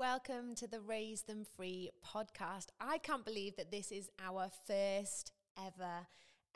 Welcome 0.00 0.54
to 0.54 0.66
the 0.66 0.80
Raise 0.80 1.20
Them 1.20 1.44
Free 1.44 1.90
podcast. 2.02 2.68
I 2.80 2.96
can't 2.96 3.22
believe 3.22 3.56
that 3.56 3.70
this 3.70 3.92
is 3.92 4.08
our 4.18 4.50
first 4.66 5.32
ever 5.58 6.06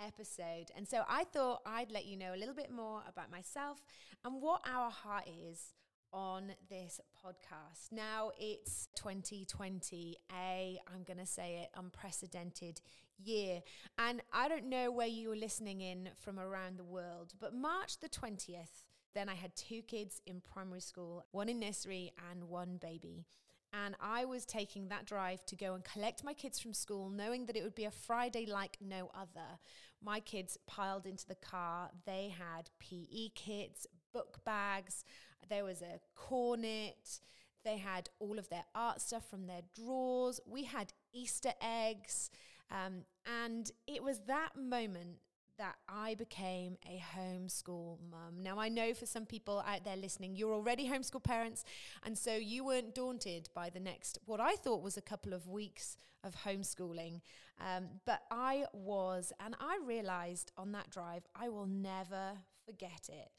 episode. 0.03 0.71
And 0.74 0.88
so 0.88 1.03
I 1.06 1.24
thought 1.24 1.61
I'd 1.67 1.93
let 1.93 2.07
you 2.07 2.17
know 2.17 2.35
a 2.35 2.38
little 2.38 2.54
bit 2.54 2.71
more 2.71 3.03
about 3.07 3.30
myself 3.30 3.85
and 4.25 4.41
what 4.41 4.62
our 4.67 4.88
heart 4.88 5.29
is 5.29 5.75
on 6.11 6.53
this 6.71 7.03
podcast. 7.22 7.93
Now 7.93 8.30
it's 8.38 8.88
2020, 8.97 10.17
a 10.33 10.81
I'm 10.88 11.03
going 11.03 11.19
to 11.19 11.26
say 11.26 11.65
it 11.65 11.79
unprecedented 11.79 12.81
year. 13.22 13.61
And 13.99 14.22
I 14.33 14.49
don't 14.49 14.71
know 14.71 14.90
where 14.90 15.06
you 15.06 15.29
were 15.29 15.37
listening 15.37 15.83
in 15.83 16.09
from 16.19 16.41
around 16.41 16.79
the 16.79 16.84
world, 16.84 17.34
but 17.38 17.55
March 17.55 18.01
the 18.01 18.09
20th 18.09 18.84
then 19.15 19.28
I 19.28 19.34
had 19.34 19.55
two 19.56 19.83
kids 19.83 20.20
in 20.27 20.41
primary 20.41 20.80
school, 20.80 21.24
one 21.30 21.48
in 21.48 21.60
nursery 21.60 22.12
and 22.30 22.45
one 22.45 22.78
baby. 22.80 23.27
And 23.73 23.97
I 24.01 24.25
was 24.25 24.45
taking 24.45 24.89
that 24.89 25.05
drive 25.05 25.45
to 25.47 25.56
go 25.56 25.75
and 25.75 25.83
collect 25.83 26.23
my 26.23 26.33
kids 26.33 26.61
from 26.61 26.75
school, 26.75 27.11
knowing 27.11 27.47
that 27.47 27.56
it 27.56 27.65
would 27.65 27.75
be 27.75 27.87
a 27.87 27.91
Friday 27.91 28.47
like 28.47 28.79
no 28.80 29.11
other. 29.15 29.59
My 30.03 30.20
kids 30.20 30.56
piled 30.66 31.06
into 31.06 31.27
the 31.27 31.34
car. 31.34 31.91
They 32.06 32.33
had 32.39 32.70
PE 32.79 33.30
kits, 33.34 33.87
book 34.12 34.45
bags, 34.45 35.05
there 35.48 35.65
was 35.65 35.83
a 35.83 36.01
cornet. 36.15 37.20
They 37.65 37.78
had 37.78 38.11
all 38.19 38.39
of 38.39 38.48
their 38.48 38.65
art 38.75 39.01
stuff 39.01 39.28
from 39.28 39.47
their 39.47 39.62
drawers. 39.75 40.41
We 40.47 40.65
had 40.65 40.92
Easter 41.12 41.53
eggs. 41.61 42.31
Um, 42.70 43.05
and 43.42 43.70
it 43.87 44.03
was 44.03 44.20
that 44.27 44.51
moment 44.56 45.19
that 45.59 45.77
I 45.89 46.15
became 46.15 46.77
a 46.87 47.03
homeschool 47.17 47.99
mum. 48.11 48.43
Now, 48.43 48.59
I 48.59 48.69
know 48.69 48.93
for 48.95 49.07
some 49.07 49.27
people 49.27 49.62
out 49.67 49.85
there 49.85 49.97
listening, 49.97 50.37
you're 50.37 50.53
already 50.53 50.89
homeschool 50.89 51.23
parents, 51.23 51.65
and 52.05 52.17
so 52.19 52.35
you 52.35 52.65
weren't 52.65 52.95
daunted 52.95 53.49
by 53.55 53.71
the 53.71 53.81
next, 53.81 54.19
what 54.27 54.41
I 54.41 54.57
thought 54.57 54.83
was 54.83 54.97
a 54.97 55.03
couple 55.03 55.33
of 55.33 55.47
weeks 55.47 55.97
of 56.23 56.34
homeschooling. 56.45 57.20
Um, 57.61 57.87
but 58.05 58.23
I 58.31 58.65
was, 58.73 59.33
and 59.39 59.55
I 59.61 59.78
realized 59.84 60.51
on 60.56 60.73
that 60.73 60.91
drive, 60.91 61.23
I 61.37 61.48
will 61.48 61.67
never 61.67 62.39
forget 62.67 63.09
it, 63.09 63.31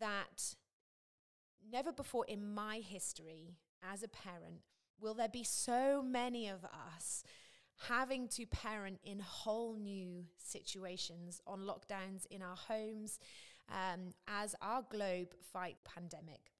that 0.00 0.54
never 1.70 1.92
before 1.92 2.24
in 2.26 2.54
my 2.54 2.78
history 2.78 3.58
as 3.82 4.02
a 4.02 4.08
parent 4.08 4.62
will 5.00 5.14
there 5.14 5.28
be 5.28 5.44
so 5.44 6.02
many 6.02 6.48
of 6.48 6.64
us 6.64 7.24
having 7.92 8.26
to 8.26 8.46
parent 8.46 8.98
in 9.04 9.20
whole 9.20 9.76
new 9.76 10.24
situations 10.38 11.42
on 11.46 11.60
lockdowns 11.60 12.24
in 12.30 12.40
our 12.40 12.56
homes 12.56 13.18
um, 13.68 14.12
as 14.26 14.54
our 14.62 14.82
globe 14.90 15.34
fight 15.52 15.76
pandemic. 15.84 16.52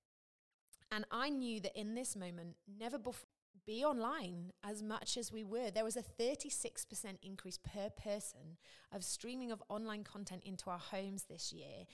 And 0.91 1.07
I 1.11 1.31
knew 1.31 1.59
that 1.61 1.75
in 1.75 1.95
this 1.95 2.15
moment, 2.17 2.57
never 2.79 2.99
before 2.99 3.27
be 3.65 3.85
online 3.85 4.53
as 4.65 4.83
much 4.83 5.17
as 5.17 5.33
we 5.33 5.45
were. 5.45 5.71
There 5.71 5.85
was 5.85 5.97
a 5.97 6.03
36% 6.03 7.17
increase 7.23 7.59
per 7.59 7.91
person 7.91 8.57
of 8.93 9.05
streaming 9.05 9.53
of 9.53 9.63
online 9.69 10.03
content 10.05 10.43
into 10.45 10.69
our 10.69 10.81
homes 10.81 11.25
this 11.29 11.53
year 11.53 11.87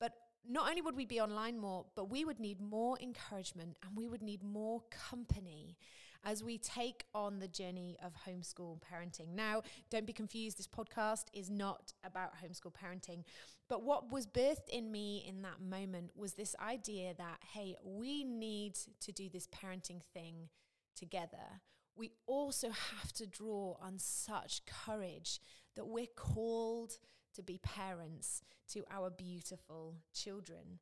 But 0.00 0.12
not 0.48 0.68
only 0.68 0.82
would 0.82 0.96
we 0.96 1.04
be 1.04 1.20
online 1.20 1.58
more, 1.58 1.84
but 1.94 2.10
we 2.10 2.24
would 2.24 2.40
need 2.40 2.60
more 2.60 2.98
encouragement 3.00 3.76
and 3.84 3.96
we 3.96 4.08
would 4.08 4.22
need 4.22 4.42
more 4.42 4.82
company 5.10 5.76
as 6.24 6.42
we 6.42 6.58
take 6.58 7.04
on 7.14 7.38
the 7.38 7.48
journey 7.48 7.96
of 8.04 8.12
homeschool 8.26 8.80
parenting. 8.80 9.34
Now, 9.34 9.62
don't 9.90 10.06
be 10.06 10.12
confused, 10.12 10.58
this 10.58 10.68
podcast 10.68 11.24
is 11.32 11.50
not 11.50 11.92
about 12.04 12.32
homeschool 12.42 12.72
parenting. 12.72 13.24
But 13.68 13.82
what 13.82 14.12
was 14.12 14.26
birthed 14.26 14.68
in 14.68 14.90
me 14.92 15.24
in 15.26 15.42
that 15.42 15.60
moment 15.60 16.10
was 16.14 16.34
this 16.34 16.54
idea 16.60 17.14
that, 17.18 17.38
hey, 17.52 17.76
we 17.84 18.24
need 18.24 18.78
to 19.00 19.12
do 19.12 19.28
this 19.28 19.48
parenting 19.48 20.02
thing 20.14 20.48
together. 20.94 21.60
We 21.96 22.12
also 22.26 22.70
have 22.70 23.12
to 23.14 23.26
draw 23.26 23.76
on 23.80 23.98
such 23.98 24.62
courage 24.66 25.40
that 25.76 25.86
we're 25.86 26.06
called 26.06 26.98
to 27.34 27.42
be 27.42 27.58
parents 27.58 28.42
to 28.72 28.84
our 28.90 29.10
beautiful 29.10 29.96
children. 30.14 30.78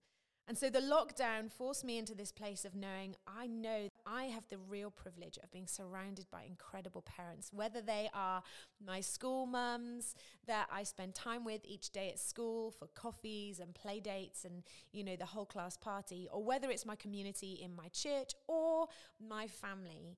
And 0.51 0.59
so 0.59 0.69
the 0.69 0.81
lockdown 0.81 1.49
forced 1.49 1.85
me 1.85 1.97
into 1.97 2.13
this 2.13 2.33
place 2.33 2.65
of 2.65 2.75
knowing 2.75 3.15
I 3.25 3.47
know 3.47 3.89
I 4.05 4.25
have 4.25 4.49
the 4.49 4.59
real 4.59 4.91
privilege 4.91 5.39
of 5.45 5.53
being 5.53 5.69
surrounded 5.69 6.27
by 6.29 6.43
incredible 6.43 7.03
parents, 7.03 7.53
whether 7.53 7.81
they 7.81 8.11
are 8.13 8.43
my 8.85 9.01
school 9.01 9.47
mums 9.47 10.17
that 10.49 10.67
I 10.73 10.83
spend 10.83 11.15
time 11.15 11.45
with 11.45 11.61
each 11.65 11.91
day 11.91 12.09
at 12.09 12.19
school 12.19 12.73
for 12.73 12.89
coffees 12.97 13.61
and 13.61 13.73
play 13.77 14.01
dates 14.01 14.45
and, 14.45 14.65
you 14.91 15.05
know, 15.05 15.15
the 15.15 15.25
whole 15.25 15.47
class 15.47 15.77
party, 15.77 16.29
or 16.33 16.43
whether 16.43 16.69
it's 16.69 16.85
my 16.85 16.97
community 16.97 17.61
in 17.63 17.77
my 17.77 17.87
church 17.93 18.33
or 18.49 18.89
my 19.25 19.47
family. 19.47 20.17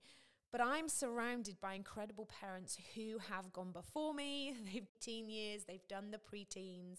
But 0.53 0.61
I'm 0.61 0.89
surrounded 0.91 1.59
by 1.63 1.73
incredible 1.73 2.29
parents 2.41 2.79
who 2.95 3.19
have 3.31 3.53
gone 3.55 3.73
before 3.73 4.13
me. 4.13 4.55
They've 4.73 4.87
teen 5.01 5.31
years, 5.31 5.65
they've 5.65 5.87
done 5.89 6.11
the 6.11 6.19
preteens, 6.19 6.99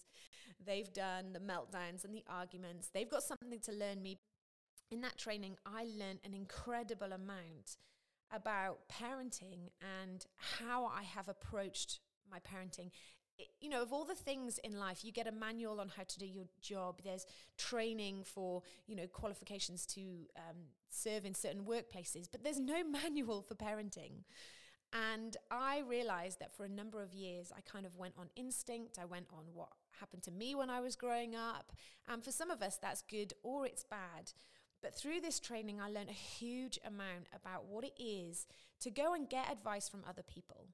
they've 0.65 0.91
done 0.91 1.33
the 1.33 1.39
meltdowns 1.39 2.03
and 2.03 2.13
the 2.15 2.23
arguments. 2.27 2.89
They've 2.91 3.09
got 3.09 3.23
something 3.23 3.59
to 3.59 3.71
learn 3.71 4.01
me. 4.01 4.17
In 4.89 5.01
that 5.01 5.17
training, 5.17 5.57
I 5.65 5.85
learned 5.85 6.19
an 6.23 6.33
incredible 6.33 7.13
amount 7.13 7.77
about 8.31 8.79
parenting 8.89 9.69
and 10.01 10.25
how 10.35 10.85
I 10.85 11.03
have 11.03 11.29
approached 11.29 11.99
my 12.29 12.39
parenting 12.39 12.89
you 13.59 13.69
know, 13.69 13.81
of 13.81 13.91
all 13.91 14.05
the 14.05 14.15
things 14.15 14.59
in 14.59 14.77
life, 14.77 15.03
you 15.03 15.11
get 15.11 15.27
a 15.27 15.31
manual 15.31 15.79
on 15.79 15.89
how 15.89 16.03
to 16.03 16.19
do 16.19 16.25
your 16.25 16.45
job. 16.61 17.01
There's 17.03 17.25
training 17.57 18.23
for, 18.23 18.61
you 18.87 18.95
know, 18.95 19.07
qualifications 19.07 19.85
to 19.87 20.01
um, 20.37 20.57
serve 20.89 21.25
in 21.25 21.33
certain 21.33 21.63
workplaces, 21.63 22.27
but 22.31 22.43
there's 22.43 22.59
no 22.59 22.83
manual 22.89 23.41
for 23.41 23.55
parenting. 23.55 24.23
And 24.93 25.35
I 25.49 25.79
realized 25.79 26.39
that 26.39 26.55
for 26.55 26.65
a 26.65 26.69
number 26.69 27.01
of 27.01 27.13
years, 27.13 27.51
I 27.55 27.61
kind 27.61 27.85
of 27.85 27.97
went 27.97 28.13
on 28.17 28.27
instinct. 28.35 28.99
I 29.01 29.05
went 29.05 29.25
on 29.33 29.45
what 29.53 29.69
happened 29.99 30.21
to 30.23 30.31
me 30.31 30.53
when 30.53 30.69
I 30.69 30.81
was 30.81 30.95
growing 30.95 31.35
up. 31.35 31.71
And 32.07 32.23
for 32.23 32.31
some 32.31 32.51
of 32.51 32.61
us, 32.61 32.77
that's 32.79 33.01
good 33.01 33.33
or 33.41 33.65
it's 33.65 33.83
bad. 33.83 34.33
But 34.83 34.95
through 34.95 35.21
this 35.21 35.39
training, 35.39 35.81
I 35.81 35.89
learned 35.89 36.09
a 36.09 36.13
huge 36.13 36.77
amount 36.85 37.27
about 37.33 37.65
what 37.65 37.85
it 37.85 37.93
is 37.99 38.45
to 38.81 38.91
go 38.91 39.13
and 39.15 39.27
get 39.27 39.51
advice 39.51 39.89
from 39.89 40.03
other 40.07 40.21
people. 40.21 40.67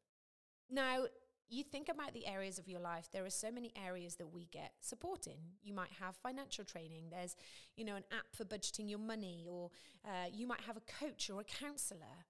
Now, 0.70 1.06
you 1.50 1.64
think 1.64 1.90
about 1.90 2.14
the 2.14 2.28
areas 2.28 2.60
of 2.60 2.68
your 2.68 2.80
life 2.80 3.10
there 3.12 3.26
are 3.26 3.30
so 3.30 3.52
many 3.52 3.72
areas 3.76 4.16
that 4.16 4.34
we 4.34 4.48
get 4.52 4.74
support 4.80 5.28
in. 5.28 5.40
You 5.64 5.74
might 5.74 5.92
have 6.00 6.16
financial 6.16 6.64
training 6.64 7.06
there's 7.12 7.36
you 7.76 7.86
know 7.86 7.96
an 7.96 8.04
app 8.12 8.36
for 8.36 8.46
budgeting 8.46 8.90
your 8.90 9.00
money 9.00 9.46
or 9.50 9.72
uh, 10.06 10.28
you 10.32 10.48
might 10.48 10.62
have 10.62 10.78
a 10.78 10.82
coach 10.82 11.30
or 11.30 11.42
a 11.42 11.44
counselor. 11.44 12.26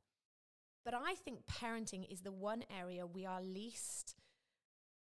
But 0.85 0.93
i 0.93 1.13
think 1.13 1.39
parenting 1.45 2.11
is 2.11 2.21
the 2.21 2.31
one 2.31 2.63
area 2.75 3.05
we 3.05 3.25
are 3.25 3.41
least 3.41 4.15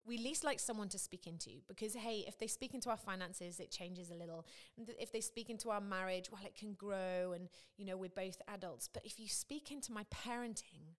we 0.05 0.17
least 0.17 0.43
like 0.43 0.59
someone 0.59 0.89
to 0.89 0.99
speak 0.99 1.27
into 1.27 1.51
because 1.67 1.93
hey 1.93 2.25
if 2.27 2.37
they 2.37 2.47
speak 2.47 2.73
into 2.73 2.89
our 2.89 2.97
finances 2.97 3.59
it 3.59 3.71
changes 3.71 4.11
a 4.11 4.15
little. 4.15 4.45
If 4.77 5.11
they 5.11 5.21
speak 5.21 5.49
into 5.49 5.69
our 5.69 5.81
marriage 5.81 6.31
well 6.31 6.41
it 6.43 6.55
can 6.55 6.73
grow 6.73 7.33
and 7.33 7.49
you 7.77 7.85
know 7.85 7.97
we're 7.97 8.09
both 8.09 8.41
adults. 8.47 8.89
But 8.91 9.05
if 9.05 9.19
you 9.19 9.27
speak 9.27 9.71
into 9.71 9.91
my 9.91 10.03
parenting 10.13 10.95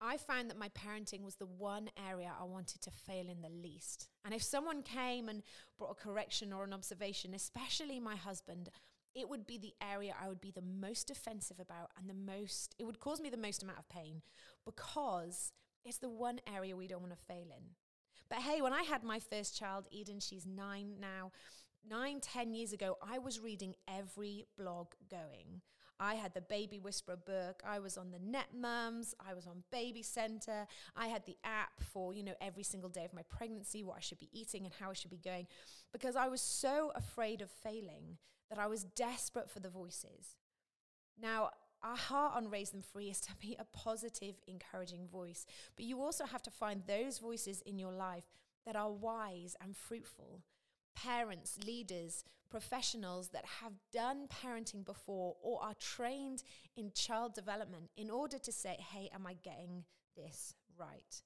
I 0.00 0.18
found 0.18 0.50
that 0.50 0.58
my 0.58 0.68
parenting 0.70 1.22
was 1.22 1.36
the 1.36 1.46
one 1.46 1.88
area 2.08 2.32
I 2.38 2.44
wanted 2.44 2.82
to 2.82 2.90
fail 2.90 3.28
in 3.28 3.42
the 3.42 3.48
least. 3.48 4.08
And 4.24 4.34
if 4.34 4.42
someone 4.42 4.82
came 4.82 5.28
and 5.28 5.42
brought 5.78 5.92
a 5.92 5.94
correction 5.94 6.52
or 6.52 6.64
an 6.64 6.74
observation, 6.74 7.34
especially 7.34 7.98
my 7.98 8.16
husband, 8.16 8.68
it 9.14 9.28
would 9.28 9.46
be 9.46 9.56
the 9.56 9.74
area 9.80 10.14
I 10.20 10.28
would 10.28 10.40
be 10.40 10.50
the 10.50 10.62
most 10.62 11.10
offensive 11.10 11.58
about 11.58 11.90
and 11.98 12.10
the 12.10 12.32
most, 12.32 12.74
it 12.78 12.84
would 12.84 13.00
cause 13.00 13.20
me 13.20 13.30
the 13.30 13.38
most 13.38 13.62
amount 13.62 13.78
of 13.78 13.88
pain 13.88 14.20
because 14.66 15.52
it's 15.84 15.98
the 15.98 16.10
one 16.10 16.40
area 16.52 16.76
we 16.76 16.86
don't 16.86 17.00
want 17.00 17.14
to 17.14 17.26
fail 17.26 17.46
in. 17.46 17.64
But 18.28 18.40
hey, 18.40 18.60
when 18.60 18.74
I 18.74 18.82
had 18.82 19.02
my 19.02 19.18
first 19.18 19.56
child, 19.56 19.86
Eden, 19.90 20.20
she's 20.20 20.44
nine 20.44 20.96
now, 21.00 21.32
nine, 21.88 22.20
ten 22.20 22.52
years 22.52 22.72
ago, 22.72 22.98
I 23.00 23.18
was 23.18 23.40
reading 23.40 23.74
every 23.88 24.46
blog 24.58 24.88
going. 25.10 25.62
I 25.98 26.14
had 26.14 26.34
the 26.34 26.40
Baby 26.40 26.78
Whisperer 26.78 27.16
book. 27.16 27.62
I 27.66 27.78
was 27.78 27.96
on 27.96 28.10
the 28.10 28.18
Net 28.18 28.48
Mums. 28.54 29.14
I 29.26 29.34
was 29.34 29.46
on 29.46 29.62
Baby 29.70 30.02
Center. 30.02 30.66
I 30.96 31.06
had 31.06 31.24
the 31.24 31.36
app 31.44 31.80
for, 31.80 32.12
you 32.12 32.22
know, 32.22 32.34
every 32.40 32.62
single 32.62 32.90
day 32.90 33.04
of 33.04 33.14
my 33.14 33.22
pregnancy, 33.22 33.82
what 33.82 33.96
I 33.96 34.00
should 34.00 34.18
be 34.18 34.28
eating 34.32 34.64
and 34.64 34.74
how 34.78 34.90
I 34.90 34.94
should 34.94 35.10
be 35.10 35.16
going, 35.16 35.46
because 35.92 36.16
I 36.16 36.28
was 36.28 36.40
so 36.40 36.92
afraid 36.94 37.40
of 37.40 37.50
failing 37.50 38.18
that 38.50 38.58
I 38.58 38.66
was 38.66 38.84
desperate 38.84 39.50
for 39.50 39.60
the 39.60 39.70
voices. 39.70 40.36
Now, 41.20 41.50
our 41.82 41.96
heart 41.96 42.34
on 42.36 42.50
Raise 42.50 42.70
Them 42.70 42.82
Free 42.82 43.10
is 43.10 43.20
to 43.22 43.32
be 43.40 43.56
a 43.58 43.64
positive, 43.64 44.36
encouraging 44.46 45.08
voice. 45.08 45.46
But 45.76 45.84
you 45.84 46.00
also 46.00 46.24
have 46.24 46.42
to 46.42 46.50
find 46.50 46.82
those 46.86 47.18
voices 47.18 47.62
in 47.62 47.78
your 47.78 47.92
life 47.92 48.24
that 48.64 48.76
are 48.76 48.90
wise 48.90 49.56
and 49.62 49.76
fruitful 49.76 50.42
parents, 50.96 51.58
leaders, 51.64 52.24
professionals 52.50 53.28
that 53.28 53.44
have 53.60 53.74
done 53.92 54.26
parenting 54.28 54.84
before 54.84 55.36
or 55.42 55.62
are 55.62 55.74
trained 55.78 56.42
in 56.76 56.90
child 56.92 57.34
development 57.34 57.90
in 57.96 58.10
order 58.10 58.38
to 58.38 58.52
say, 58.52 58.76
hey, 58.92 59.10
am 59.14 59.26
I 59.26 59.34
getting 59.44 59.84
this 60.16 60.54
right? 60.78 61.22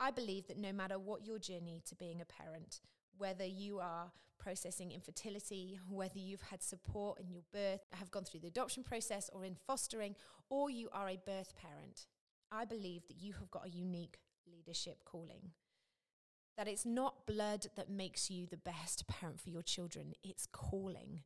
I 0.00 0.10
believe 0.10 0.46
that 0.48 0.58
no 0.58 0.72
matter 0.72 0.98
what 0.98 1.26
your 1.26 1.38
journey 1.38 1.82
to 1.86 1.94
being 1.94 2.20
a 2.20 2.24
parent, 2.24 2.80
whether 3.16 3.44
you 3.44 3.78
are 3.78 4.12
processing 4.38 4.90
infertility, 4.90 5.78
whether 5.88 6.18
you've 6.18 6.42
had 6.42 6.62
support 6.62 7.20
in 7.20 7.30
your 7.30 7.44
birth, 7.52 7.86
have 7.92 8.10
gone 8.10 8.24
through 8.24 8.40
the 8.40 8.48
adoption 8.48 8.82
process, 8.82 9.30
or 9.32 9.44
in 9.44 9.54
fostering, 9.66 10.14
or 10.50 10.68
you 10.70 10.88
are 10.92 11.08
a 11.08 11.18
birth 11.24 11.54
parent, 11.56 12.06
I 12.50 12.64
believe 12.64 13.06
that 13.08 13.20
you 13.20 13.32
have 13.34 13.50
got 13.50 13.66
a 13.66 13.70
unique 13.70 14.18
leadership 14.46 14.98
calling. 15.04 15.52
That 16.56 16.68
it's 16.68 16.86
not 16.86 17.26
blood 17.26 17.66
that 17.76 17.90
makes 17.90 18.30
you 18.30 18.46
the 18.46 18.56
best 18.56 19.06
parent 19.08 19.40
for 19.40 19.50
your 19.50 19.62
children, 19.62 20.14
it's 20.22 20.46
calling. 20.46 21.20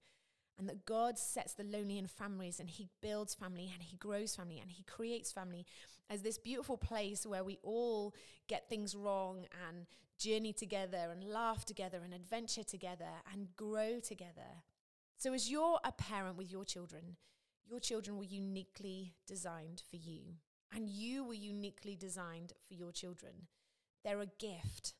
And 0.59 0.69
that 0.69 0.87
God 0.87 1.19
sets 1.19 1.53
the 1.53 1.63
lonely 1.63 1.99
in 1.99 2.09
families 2.09 2.59
and 2.59 2.69
He 2.69 2.89
builds 3.01 3.35
family 3.35 3.71
and 3.73 3.83
He 3.83 3.97
grows 3.97 4.35
family 4.35 4.59
and 4.59 4.71
He 4.71 4.83
creates 4.85 5.31
family 5.31 5.67
as 6.11 6.23
this 6.23 6.39
beautiful 6.39 6.77
place 6.77 7.27
where 7.27 7.45
we 7.45 7.59
all 7.63 8.15
get 8.49 8.69
things 8.69 8.95
wrong 8.95 9.47
and 9.69 9.87
journey 10.19 10.53
together 10.53 11.09
and 11.13 11.25
laugh 11.25 11.65
together 11.65 12.01
and 12.03 12.13
adventure 12.13 12.65
together 12.65 13.23
and 13.33 13.55
grow 13.57 14.01
together. 14.01 14.65
So, 15.17 15.33
as 15.33 15.51
you're 15.51 15.79
a 15.85 15.93
parent 15.93 16.37
with 16.37 16.51
your 16.51 16.65
children, 16.65 17.17
your 17.69 17.81
children 17.81 18.17
were 18.17 18.25
uniquely 18.25 19.15
designed 19.27 19.83
for 19.91 19.97
you, 19.97 20.21
and 20.75 20.89
you 20.89 21.25
were 21.25 21.35
uniquely 21.35 21.97
designed 21.97 22.53
for 22.67 22.75
your 22.75 22.93
children. 22.93 23.49
They're 24.05 24.21
a 24.21 24.27
gift. 24.27 24.95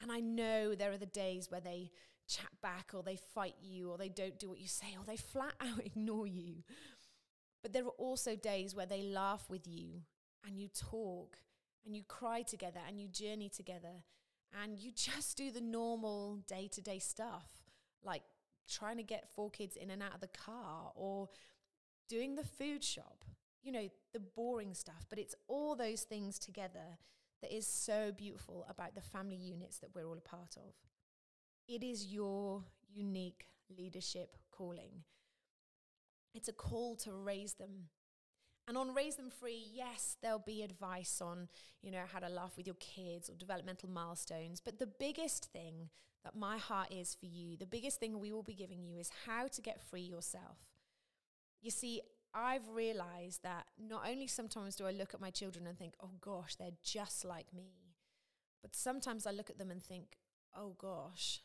And 0.00 0.12
I 0.12 0.20
know 0.20 0.74
there 0.74 0.92
are 0.92 0.98
the 0.98 1.06
days 1.06 1.50
where 1.50 1.60
they 1.60 1.90
chat 2.28 2.50
back 2.62 2.90
or 2.92 3.02
they 3.02 3.16
fight 3.16 3.54
you 3.62 3.90
or 3.90 3.98
they 3.98 4.08
don't 4.08 4.38
do 4.38 4.48
what 4.48 4.60
you 4.60 4.68
say 4.68 4.96
or 4.98 5.04
they 5.06 5.16
flat 5.16 5.54
out 5.60 5.84
ignore 5.84 6.26
you. 6.26 6.62
But 7.62 7.72
there 7.72 7.84
are 7.84 7.98
also 7.98 8.36
days 8.36 8.74
where 8.74 8.86
they 8.86 9.02
laugh 9.02 9.46
with 9.48 9.66
you 9.66 10.02
and 10.46 10.60
you 10.60 10.68
talk 10.68 11.38
and 11.84 11.96
you 11.96 12.02
cry 12.06 12.42
together 12.42 12.80
and 12.86 13.00
you 13.00 13.08
journey 13.08 13.48
together 13.48 14.04
and 14.62 14.78
you 14.78 14.92
just 14.94 15.36
do 15.36 15.50
the 15.50 15.60
normal 15.60 16.36
day 16.46 16.68
to 16.72 16.80
day 16.80 16.98
stuff, 16.98 17.48
like 18.04 18.22
trying 18.68 18.96
to 18.96 19.02
get 19.02 19.32
four 19.34 19.50
kids 19.50 19.76
in 19.76 19.90
and 19.90 20.02
out 20.02 20.14
of 20.14 20.20
the 20.20 20.28
car 20.28 20.92
or 20.94 21.28
doing 22.08 22.34
the 22.34 22.44
food 22.44 22.84
shop, 22.84 23.24
you 23.62 23.72
know, 23.72 23.88
the 24.12 24.20
boring 24.20 24.74
stuff. 24.74 25.06
But 25.08 25.18
it's 25.18 25.34
all 25.48 25.74
those 25.76 26.02
things 26.02 26.38
together 26.38 26.98
that 27.42 27.54
is 27.54 27.66
so 27.66 28.12
beautiful 28.16 28.66
about 28.68 28.94
the 28.94 29.00
family 29.00 29.36
units 29.36 29.78
that 29.78 29.90
we're 29.94 30.08
all 30.08 30.18
a 30.18 30.20
part 30.20 30.56
of. 30.56 30.74
It 31.68 31.82
is 31.82 32.06
your 32.06 32.64
unique 32.88 33.46
leadership 33.76 34.36
calling. 34.50 35.04
It's 36.34 36.48
a 36.48 36.52
call 36.52 36.96
to 36.96 37.12
raise 37.12 37.54
them 37.54 37.88
and 38.68 38.76
on 38.76 38.94
Raise 38.94 39.14
Them 39.14 39.30
Free, 39.30 39.64
yes, 39.72 40.16
there'll 40.20 40.40
be 40.40 40.62
advice 40.62 41.20
on, 41.20 41.48
you 41.82 41.92
know, 41.92 42.02
how 42.12 42.18
to 42.18 42.28
laugh 42.28 42.56
with 42.56 42.66
your 42.66 42.76
kids 42.76 43.30
or 43.30 43.34
developmental 43.34 43.88
milestones. 43.88 44.60
But 44.60 44.80
the 44.80 44.88
biggest 44.88 45.52
thing 45.52 45.88
that 46.24 46.34
my 46.34 46.58
heart 46.58 46.88
is 46.90 47.14
for 47.14 47.26
you, 47.26 47.56
the 47.56 47.66
biggest 47.66 48.00
thing 48.00 48.18
we 48.18 48.32
will 48.32 48.42
be 48.42 48.54
giving 48.54 48.82
you 48.82 48.98
is 48.98 49.10
how 49.24 49.46
to 49.46 49.62
get 49.62 49.80
free 49.80 50.02
yourself. 50.02 50.58
You 51.62 51.70
see, 51.70 52.00
I've 52.38 52.68
realized 52.68 53.42
that 53.44 53.64
not 53.78 54.02
only 54.06 54.26
sometimes 54.26 54.76
do 54.76 54.86
I 54.86 54.90
look 54.90 55.14
at 55.14 55.20
my 55.22 55.30
children 55.30 55.66
and 55.66 55.78
think, 55.78 55.94
oh 56.02 56.10
gosh, 56.20 56.54
they're 56.56 56.70
just 56.84 57.24
like 57.24 57.52
me, 57.54 57.96
but 58.60 58.76
sometimes 58.76 59.26
I 59.26 59.30
look 59.30 59.48
at 59.48 59.56
them 59.56 59.70
and 59.70 59.82
think, 59.82 60.18
oh 60.54 60.74
gosh, 60.78 61.40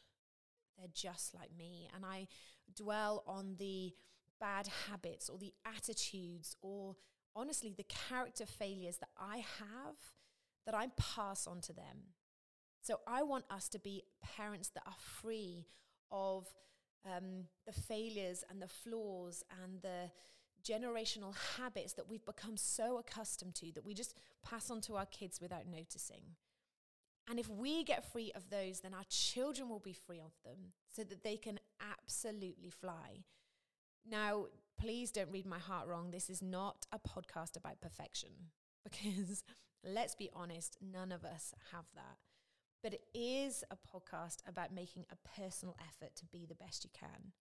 they're 0.77 0.89
just 0.93 1.33
like 1.33 1.55
me. 1.57 1.89
And 1.95 2.05
I 2.05 2.27
dwell 2.75 3.23
on 3.25 3.55
the 3.57 3.93
bad 4.41 4.67
habits 4.89 5.29
or 5.29 5.37
the 5.37 5.53
attitudes 5.65 6.57
or 6.61 6.97
honestly 7.35 7.73
the 7.75 7.85
character 7.85 8.45
failures 8.45 8.97
that 8.97 9.09
I 9.17 9.37
have 9.37 9.95
that 10.65 10.75
I 10.75 10.87
pass 10.97 11.47
on 11.47 11.61
to 11.61 11.73
them. 11.73 12.09
So 12.81 12.99
I 13.07 13.23
want 13.23 13.45
us 13.49 13.69
to 13.69 13.79
be 13.79 14.03
parents 14.35 14.69
that 14.69 14.83
are 14.85 14.95
free 14.99 15.67
of 16.11 16.47
um, 17.05 17.45
the 17.65 17.71
failures 17.71 18.43
and 18.49 18.61
the 18.61 18.67
flaws 18.67 19.43
and 19.63 19.81
the 19.81 20.09
generational 20.63 21.35
habits 21.57 21.93
that 21.93 22.09
we've 22.09 22.25
become 22.25 22.57
so 22.57 22.97
accustomed 22.97 23.55
to 23.55 23.71
that 23.73 23.85
we 23.85 23.93
just 23.93 24.15
pass 24.43 24.69
on 24.69 24.81
to 24.81 24.95
our 24.95 25.05
kids 25.05 25.39
without 25.41 25.67
noticing. 25.67 26.35
And 27.29 27.39
if 27.39 27.49
we 27.49 27.83
get 27.83 28.11
free 28.11 28.31
of 28.35 28.49
those, 28.49 28.81
then 28.81 28.93
our 28.93 29.05
children 29.09 29.69
will 29.69 29.79
be 29.79 29.93
free 29.93 30.19
of 30.19 30.33
them 30.43 30.73
so 30.93 31.03
that 31.03 31.23
they 31.23 31.37
can 31.37 31.59
absolutely 31.79 32.69
fly. 32.69 33.23
Now, 34.09 34.47
please 34.79 35.11
don't 35.11 35.31
read 35.31 35.45
my 35.45 35.59
heart 35.59 35.87
wrong. 35.87 36.11
This 36.11 36.29
is 36.29 36.41
not 36.41 36.87
a 36.91 36.99
podcast 36.99 37.55
about 37.55 37.81
perfection 37.81 38.29
because 38.83 39.43
let's 39.83 40.15
be 40.15 40.29
honest, 40.33 40.77
none 40.81 41.11
of 41.11 41.23
us 41.23 41.53
have 41.71 41.85
that. 41.95 42.17
But 42.83 42.93
it 42.93 43.03
is 43.13 43.63
a 43.69 43.75
podcast 43.75 44.37
about 44.47 44.73
making 44.73 45.05
a 45.11 45.39
personal 45.39 45.75
effort 45.87 46.15
to 46.15 46.25
be 46.25 46.47
the 46.47 46.55
best 46.55 46.83
you 46.83 46.89
can. 46.93 47.33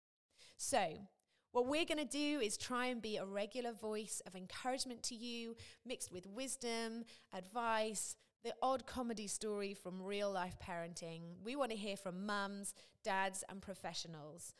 So, 0.58 1.08
what 1.52 1.66
we're 1.66 1.84
going 1.84 1.98
to 1.98 2.04
do 2.04 2.40
is 2.40 2.56
try 2.56 2.86
and 2.86 3.02
be 3.02 3.16
a 3.16 3.24
regular 3.24 3.72
voice 3.72 4.22
of 4.26 4.36
encouragement 4.36 5.02
to 5.04 5.14
you, 5.14 5.56
mixed 5.84 6.12
with 6.12 6.26
wisdom, 6.26 7.04
advice, 7.32 8.16
the 8.44 8.54
odd 8.62 8.86
comedy 8.86 9.26
story 9.26 9.74
from 9.74 10.02
real 10.02 10.30
life 10.30 10.56
parenting. 10.64 11.20
We 11.44 11.56
want 11.56 11.72
to 11.72 11.76
hear 11.76 11.96
from 11.96 12.24
mums, 12.24 12.74
dads, 13.04 13.44
and 13.48 13.60
professionals. 13.60 14.54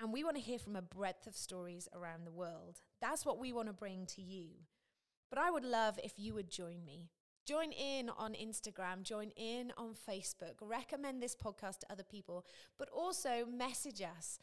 And 0.00 0.12
we 0.12 0.22
want 0.22 0.36
to 0.36 0.42
hear 0.42 0.58
from 0.58 0.76
a 0.76 0.82
breadth 0.82 1.26
of 1.26 1.34
stories 1.34 1.88
around 1.92 2.24
the 2.24 2.32
world. 2.32 2.80
That's 3.00 3.26
what 3.26 3.38
we 3.38 3.52
want 3.52 3.66
to 3.66 3.74
bring 3.74 4.06
to 4.06 4.22
you. 4.22 4.50
But 5.28 5.40
I 5.40 5.50
would 5.50 5.64
love 5.64 5.98
if 6.02 6.12
you 6.16 6.34
would 6.34 6.50
join 6.50 6.84
me. 6.84 7.10
Join 7.44 7.72
in 7.72 8.10
on 8.10 8.34
Instagram, 8.34 9.02
join 9.02 9.30
in 9.30 9.72
on 9.76 9.94
Facebook, 9.94 10.54
recommend 10.60 11.22
this 11.22 11.34
podcast 11.34 11.80
to 11.80 11.90
other 11.90 12.02
people, 12.02 12.44
but 12.78 12.90
also 12.90 13.46
message 13.50 14.02
us. 14.02 14.38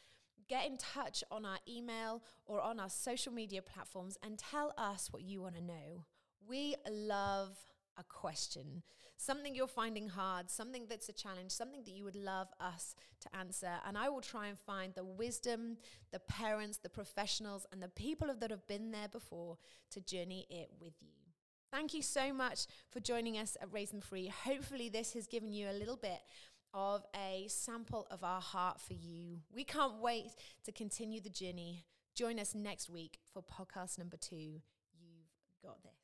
Get 0.48 0.66
in 0.66 0.76
touch 0.76 1.24
on 1.30 1.44
our 1.44 1.58
email 1.68 2.22
or 2.44 2.60
on 2.60 2.78
our 2.78 2.88
social 2.88 3.32
media 3.32 3.62
platforms 3.62 4.16
and 4.22 4.38
tell 4.38 4.72
us 4.78 5.08
what 5.10 5.22
you 5.22 5.42
want 5.42 5.56
to 5.56 5.62
know. 5.62 6.04
We 6.48 6.76
love 6.88 7.56
a 7.98 8.04
question, 8.04 8.82
something 9.16 9.54
you're 9.54 9.66
finding 9.66 10.08
hard, 10.08 10.50
something 10.50 10.84
that's 10.88 11.08
a 11.08 11.12
challenge, 11.12 11.50
something 11.50 11.82
that 11.84 11.92
you 11.92 12.04
would 12.04 12.16
love 12.16 12.48
us 12.60 12.94
to 13.20 13.36
answer. 13.36 13.70
And 13.86 13.96
I 13.96 14.08
will 14.08 14.20
try 14.20 14.48
and 14.48 14.58
find 14.58 14.94
the 14.94 15.04
wisdom, 15.04 15.78
the 16.12 16.20
parents, 16.20 16.78
the 16.78 16.90
professionals, 16.90 17.66
and 17.72 17.82
the 17.82 17.88
people 17.88 18.28
that 18.38 18.50
have 18.50 18.66
been 18.66 18.90
there 18.92 19.08
before 19.08 19.56
to 19.90 20.00
journey 20.00 20.46
it 20.50 20.70
with 20.80 20.94
you. 21.00 21.12
Thank 21.72 21.94
you 21.94 22.02
so 22.02 22.32
much 22.32 22.66
for 22.90 23.00
joining 23.00 23.38
us 23.38 23.56
at 23.60 23.72
Raise 23.72 23.90
Them 23.90 24.00
Free. 24.00 24.32
Hopefully, 24.44 24.88
this 24.88 25.14
has 25.14 25.26
given 25.26 25.52
you 25.52 25.68
a 25.68 25.72
little 25.72 25.96
bit 25.96 26.20
of 26.74 27.04
a 27.14 27.46
sample 27.48 28.06
of 28.10 28.22
our 28.22 28.40
heart 28.40 28.80
for 28.80 28.94
you. 28.94 29.38
We 29.54 29.64
can't 29.64 30.00
wait 30.00 30.32
to 30.64 30.72
continue 30.72 31.20
the 31.20 31.30
journey. 31.30 31.84
Join 32.14 32.38
us 32.38 32.54
next 32.54 32.88
week 32.88 33.18
for 33.32 33.42
podcast 33.42 33.98
number 33.98 34.16
two. 34.16 34.36
You've 34.36 35.62
got 35.62 35.82
this. 35.82 35.95